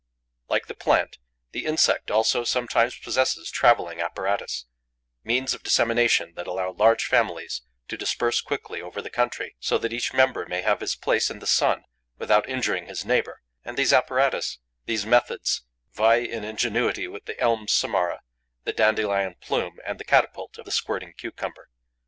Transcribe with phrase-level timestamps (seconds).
[0.49, 1.19] Like the plant,
[1.51, 4.65] the insect also sometimes possesses travelling apparatus,
[5.23, 9.93] means of dissemination that allow large families to disperse quickly over the country, so that
[9.93, 11.83] each member may have his place in the sun
[12.17, 17.71] without injuring his neighbour; and these apparatus, these methods vie in ingenuity with the elm's
[17.71, 18.21] samara,
[18.63, 21.69] the dandelion plume and the catapult of the squirting cucumber.